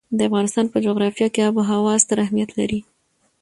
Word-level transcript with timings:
د 0.17 0.19
افغانستان 0.29 0.65
په 0.69 0.77
جغرافیه 0.85 1.27
کې 1.33 1.41
آب 1.47 1.53
وهوا 1.57 1.93
ستر 2.03 2.17
اهمیت 2.25 2.49
لري. 2.59 2.79